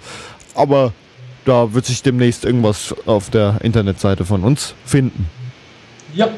[0.56, 0.94] Aber
[1.48, 5.30] da wird sich demnächst irgendwas auf der Internetseite von uns finden.
[6.14, 6.30] ja,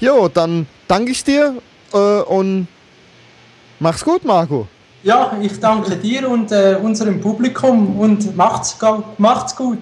[0.00, 1.54] Jo, dann danke ich dir
[1.92, 2.66] äh, und
[3.78, 4.66] mach's gut, Marco.
[5.04, 8.76] Ja, ich danke dir und äh, unserem Publikum und macht's,
[9.18, 9.78] macht's gut.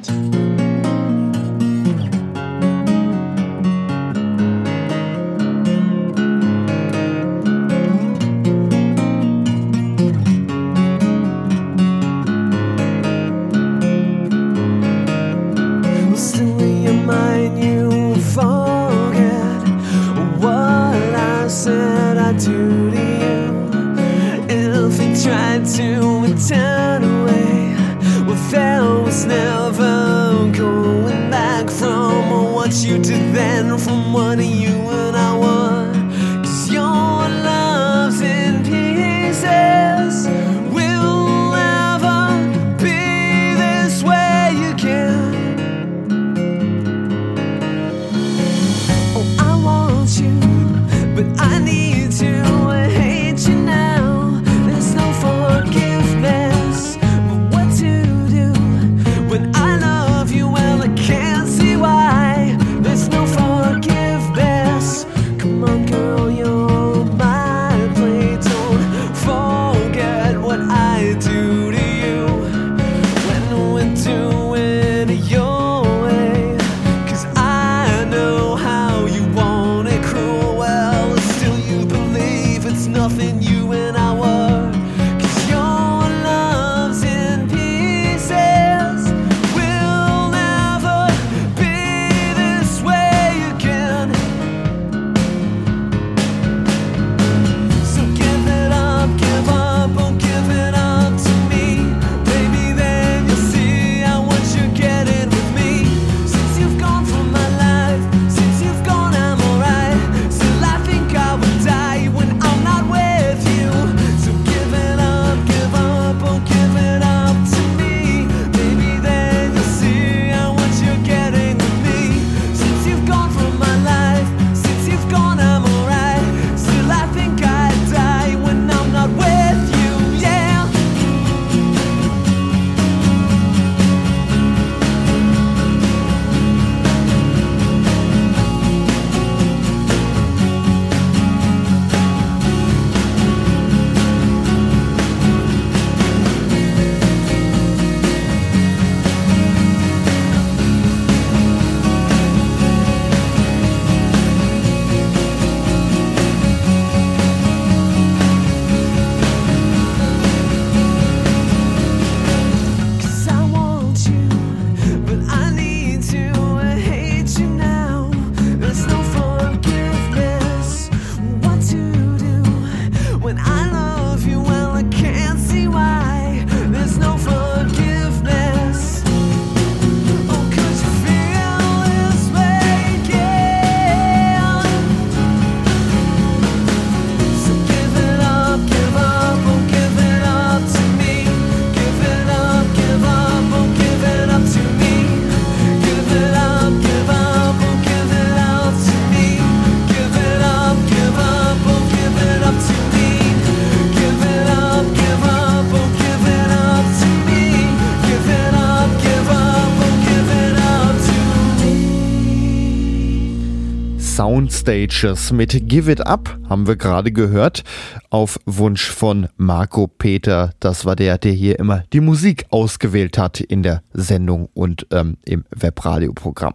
[214.61, 217.64] Soundstages mit Give It Up haben wir gerade gehört.
[218.11, 220.52] Auf Wunsch von Marco Peter.
[220.61, 225.16] Das war der, der hier immer die Musik ausgewählt hat in der Sendung und ähm,
[225.24, 226.52] im Webradioprogramm.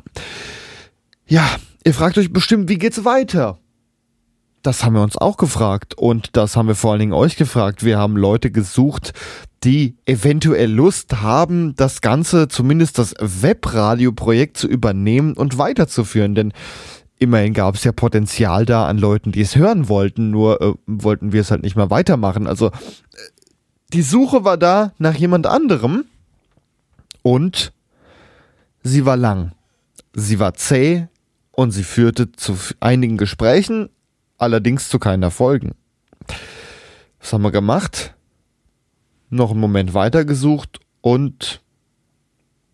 [1.25, 1.49] Ja,
[1.83, 3.57] ihr fragt euch bestimmt, wie geht's weiter?
[4.61, 7.83] Das haben wir uns auch gefragt und das haben wir vor allen Dingen euch gefragt.
[7.83, 9.13] Wir haben Leute gesucht,
[9.63, 16.35] die eventuell Lust haben, das Ganze, zumindest das Webradioprojekt zu übernehmen und weiterzuführen.
[16.35, 16.53] Denn
[17.19, 21.31] immerhin gab es ja Potenzial da an Leuten, die es hören wollten, nur äh, wollten
[21.31, 22.47] wir es halt nicht mehr weitermachen.
[22.47, 22.71] Also äh,
[23.93, 26.05] die Suche war da nach jemand anderem
[27.21, 27.73] und
[28.83, 29.53] sie war lang.
[30.13, 31.07] Sie war zäh
[31.51, 33.89] und sie führte zu einigen Gesprächen,
[34.37, 35.75] allerdings zu keinen Erfolgen.
[37.19, 38.13] Was haben wir gemacht?
[39.29, 41.61] Noch einen Moment weitergesucht und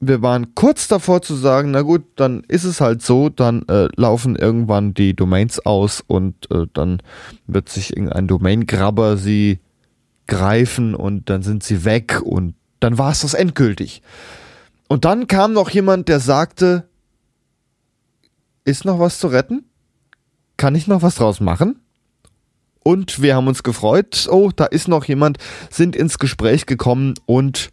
[0.02, 3.88] wir waren kurz davor zu sagen, na gut, dann ist es halt so, dann äh,
[3.96, 7.02] laufen irgendwann die Domains aus und äh, dann
[7.48, 9.60] wird sich irgendein Domain-Grabber sie
[10.28, 14.02] greifen und dann sind sie weg und dann war es das endgültig.
[14.88, 16.90] Und dann kam noch jemand, der sagte,
[18.66, 19.66] ist noch was zu retten?
[20.58, 21.80] Kann ich noch was draus machen?
[22.84, 24.28] und wir haben uns gefreut.
[24.30, 25.38] Oh, da ist noch jemand,
[25.70, 27.70] sind ins Gespräch gekommen und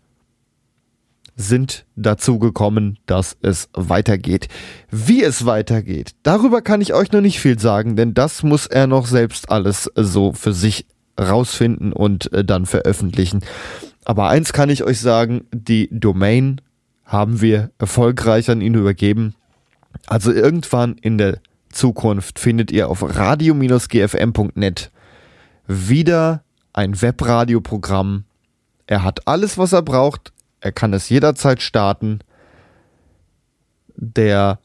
[1.39, 4.49] sind dazu gekommen, dass es weitergeht.
[4.91, 8.89] Wie es weitergeht, darüber kann ich euch noch nicht viel sagen, denn das muss er
[8.89, 10.85] noch selbst alles so für sich
[11.19, 13.41] rausfinden und äh, dann veröffentlichen.
[14.05, 16.61] Aber eins kann ich euch sagen, die Domain
[17.05, 19.35] haben wir erfolgreich an ihn übergeben.
[20.07, 21.39] Also irgendwann in der
[21.71, 24.91] Zukunft findet ihr auf radio-gfm.net
[25.67, 28.25] wieder ein Webradioprogramm.
[28.87, 30.33] Er hat alles, was er braucht.
[30.61, 32.21] Er kann es jederzeit starten.
[33.97, 34.59] Der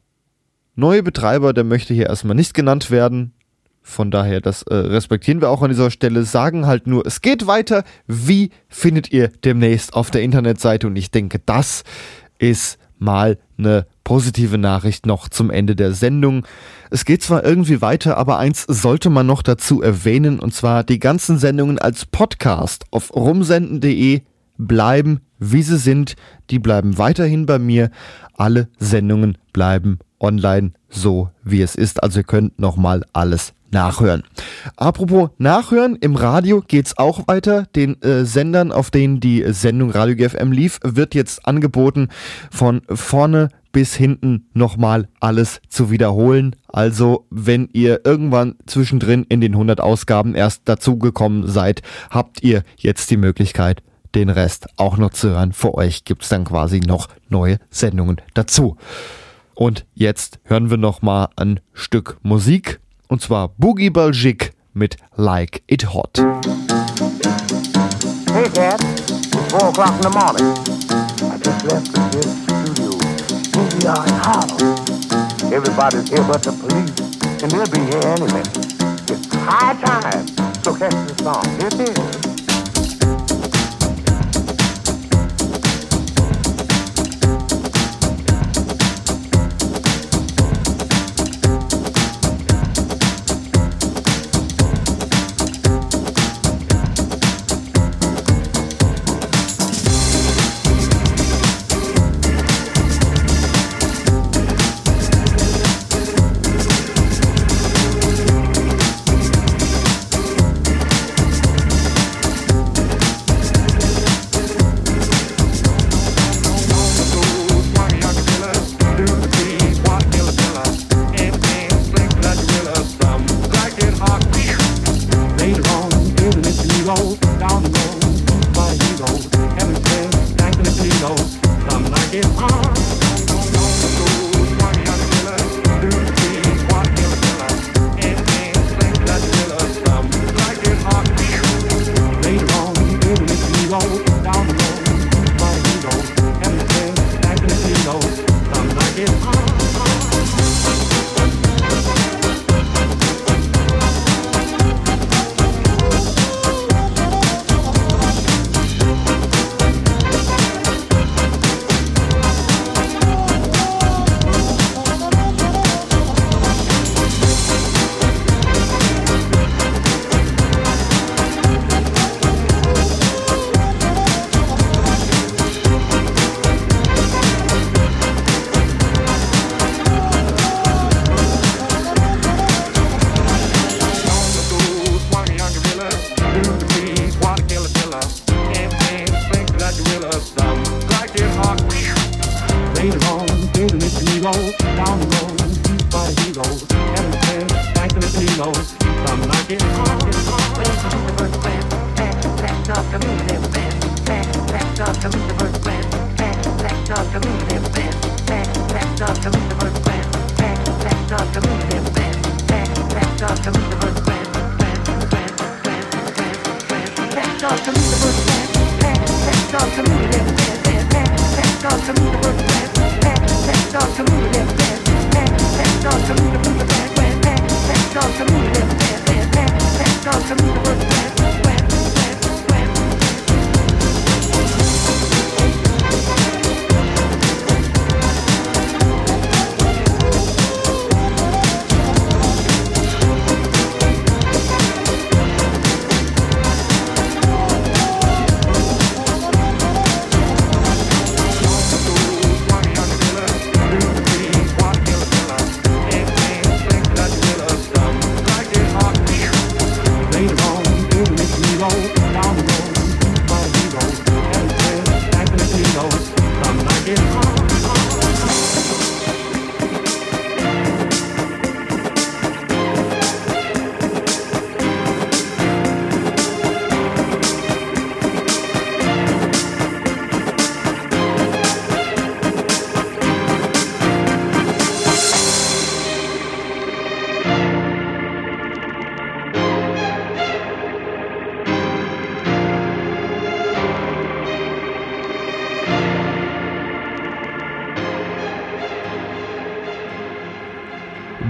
[0.75, 3.33] neue Betreiber, der möchte hier erstmal nicht genannt werden.
[3.81, 6.23] Von daher, das äh, respektieren wir auch an dieser Stelle.
[6.23, 7.83] Sagen halt nur, es geht weiter.
[8.07, 10.87] Wie findet ihr demnächst auf der Internetseite?
[10.87, 11.83] Und ich denke, das
[12.39, 16.47] ist mal eine positive Nachricht noch zum Ende der Sendung.
[16.89, 20.99] Es geht zwar irgendwie weiter, aber eins sollte man noch dazu erwähnen, und zwar die
[20.99, 24.21] ganzen Sendungen als Podcast auf rumsenden.de
[24.57, 26.15] bleiben, wie sie sind.
[26.49, 27.89] Die bleiben weiterhin bei mir.
[28.35, 32.01] Alle Sendungen bleiben online, so wie es ist.
[32.01, 34.23] Also ihr könnt nochmal alles nachhören.
[34.77, 37.65] Apropos Nachhören, im Radio geht's auch weiter.
[37.75, 42.07] Den äh, Sendern, auf denen die Sendung Radio GFM lief, wird jetzt angeboten,
[42.51, 46.55] von vorne bis hinten nochmal alles zu wiederholen.
[46.67, 51.81] Also, wenn ihr irgendwann zwischendrin in den 100 Ausgaben erst dazugekommen seid,
[52.11, 53.81] habt ihr jetzt die Möglichkeit,
[54.15, 55.53] den Rest auch noch zu hören.
[55.53, 58.77] Für euch gibt's dann quasi noch neue Sendungen dazu.
[59.55, 62.79] Und jetzt hören wir nochmal ein Stück Musik.
[63.07, 66.17] Und zwar Boogie Baljik mit Like It Hot.
[68.33, 68.81] Hey, Dad.
[68.81, 70.57] It's 4 o'clock in the morning.
[71.21, 72.89] I just left the studio.
[73.53, 74.93] We are in Harlem.
[75.53, 76.99] Everybody's here but the police,
[77.43, 78.57] and they'll be here any minute.
[79.11, 80.25] It's high time.
[80.63, 81.45] So catch the song.
[81.59, 82.32] Here it is.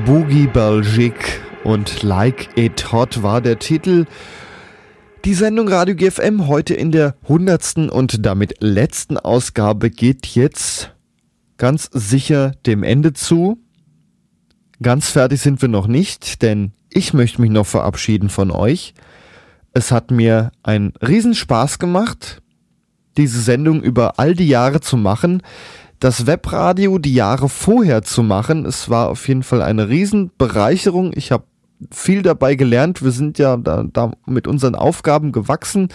[0.05, 4.05] Boogie Belgique und Like It Hot war der Titel.
[5.23, 10.93] Die Sendung Radio GFM heute in der hundertsten und damit letzten Ausgabe geht jetzt
[11.57, 13.59] ganz sicher dem Ende zu.
[14.81, 18.93] Ganz fertig sind wir noch nicht, denn ich möchte mich noch verabschieden von euch.
[19.71, 22.41] Es hat mir einen Riesenspaß gemacht,
[23.15, 25.43] diese Sendung über all die Jahre zu machen.
[26.03, 31.13] Das Webradio die Jahre vorher zu machen, es war auf jeden Fall eine Riesenbereicherung.
[31.15, 31.45] Ich habe
[31.91, 33.01] viel dabei gelernt.
[33.01, 35.87] Wir sind ja da, da mit unseren Aufgaben gewachsen.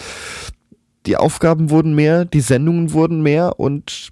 [1.05, 4.09] Die Aufgaben wurden mehr, die Sendungen wurden mehr und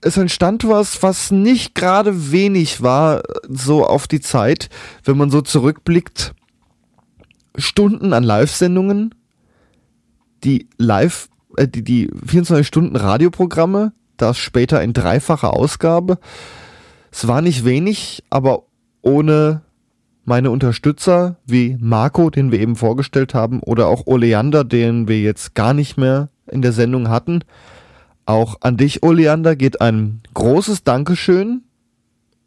[0.00, 4.68] es entstand was, was nicht gerade wenig war, so auf die Zeit,
[5.02, 6.36] wenn man so zurückblickt.
[7.56, 9.12] Stunden an Live-Sendungen,
[10.44, 16.18] die Live, äh, die, die 24 Stunden Radioprogramme, das später in dreifacher Ausgabe.
[17.10, 18.64] Es war nicht wenig, aber
[19.02, 19.62] ohne
[20.24, 25.54] meine Unterstützer wie Marco, den wir eben vorgestellt haben, oder auch Oleander, den wir jetzt
[25.54, 27.42] gar nicht mehr in der Sendung hatten.
[28.26, 31.62] Auch an dich, Oleander, geht ein großes Dankeschön.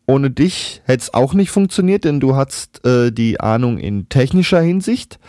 [0.06, 4.60] Ohne dich hätte es auch nicht funktioniert, denn du hast äh, die Ahnung in technischer
[4.60, 5.20] Hinsicht.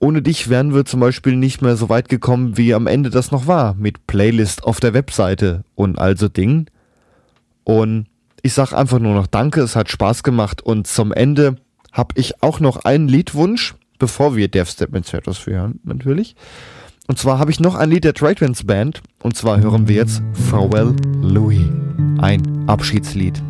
[0.00, 3.32] Ohne dich wären wir zum Beispiel nicht mehr so weit gekommen, wie am Ende das
[3.32, 6.66] noch war, mit Playlist auf der Webseite und also Dingen.
[7.64, 8.06] Und
[8.42, 11.56] ich sag einfach nur noch Danke, es hat Spaß gemacht und zum Ende
[11.92, 16.36] habe ich auch noch einen Liedwunsch, bevor wir Death Step mit hören, natürlich.
[17.08, 20.22] Und zwar habe ich noch ein Lied der Traitwins Band und zwar hören wir jetzt
[20.48, 21.66] Farewell Louis,
[22.18, 23.42] ein Abschiedslied.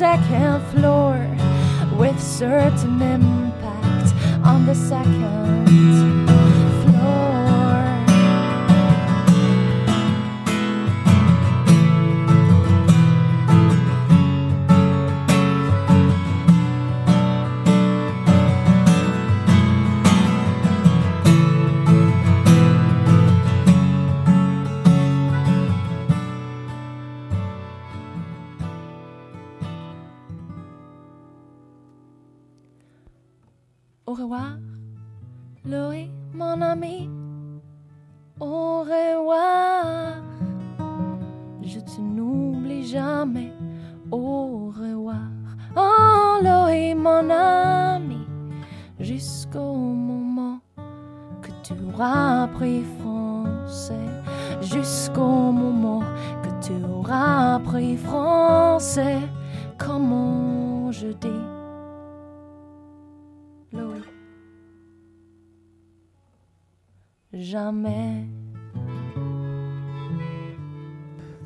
[0.00, 1.12] Second floor
[1.98, 6.29] with certain impact on the second
[67.60, 68.26] jamais.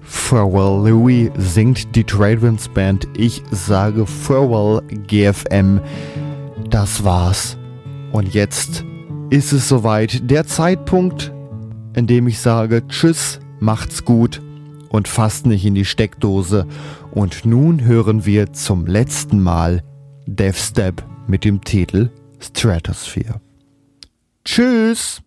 [0.01, 3.09] Farewell Louis singt die Tradevins Band.
[3.17, 5.81] Ich sage Farewell GFM.
[6.71, 7.57] Das war's.
[8.13, 8.85] Und jetzt
[9.31, 10.31] ist es soweit.
[10.31, 11.33] Der Zeitpunkt,
[11.95, 14.41] in dem ich sage Tschüss, macht's gut
[14.91, 16.67] und fasst nicht in die Steckdose.
[17.11, 19.83] Und nun hören wir zum letzten Mal
[20.27, 23.41] Death Step mit dem Titel Stratosphere.
[24.45, 25.24] Tschüss!